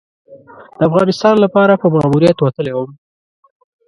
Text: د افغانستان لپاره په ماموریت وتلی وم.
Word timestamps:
د 0.77 0.79
افغانستان 0.89 1.35
لپاره 1.45 1.73
په 1.81 1.87
ماموریت 1.95 2.37
وتلی 2.39 2.73
وم. 2.75 2.91